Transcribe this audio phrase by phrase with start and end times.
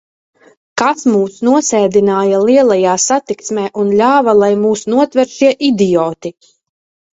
[0.81, 6.37] Kas mūs nosēdināja lielajā satiksmē un ļāva, lai mūs notver šie idioti?